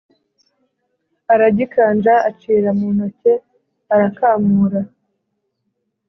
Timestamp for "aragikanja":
1.33-2.13